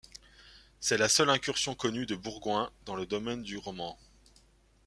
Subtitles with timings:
[0.79, 3.99] C'est la seule incursion connue de Bourgoing dans le domaine du roman.